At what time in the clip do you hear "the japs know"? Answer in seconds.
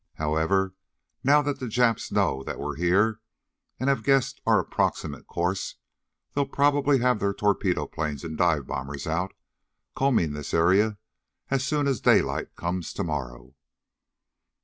1.59-2.41